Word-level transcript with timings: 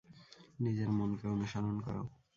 নিজের 0.59 0.89
মনকে 0.97 1.25
অনুসরণ 1.27 1.75
করো। 1.81 2.03